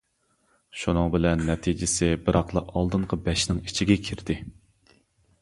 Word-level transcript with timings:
شۇنىڭ 0.83 1.11
بىلەن 1.15 1.43
نەتىجىسى 1.49 2.09
بىراقلا 2.31 2.65
ئالدىنقى 2.73 3.21
بەشنىڭ 3.29 3.61
ئىچىگە 3.67 4.01
كىردى. 4.09 4.41